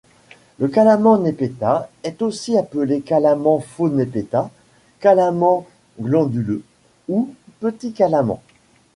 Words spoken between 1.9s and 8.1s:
est aussi appelé Calament faux népéta, Calament glanduleux ou petit